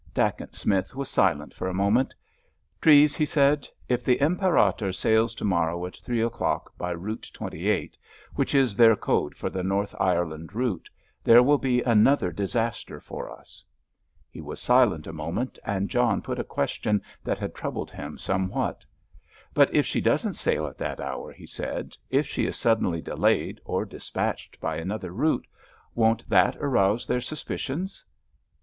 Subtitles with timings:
[0.15, 2.15] Dacent Smith was silent for a moment.
[2.81, 7.95] "Treves," he said, "if the Imperator sails to morrow at three o'clock by Route 28,
[8.33, 10.89] which is their code for the North Ireland route,
[11.23, 13.63] there will be another disaster for us."
[14.27, 18.83] He was silent a moment and John put a question that had troubled him somewhat.
[19.53, 23.61] "But if she doesn't sail at that hour," he said; "if she is suddenly delayed
[23.63, 25.45] or dispatched by another route,
[25.93, 28.03] won't that arouse their suspicions?"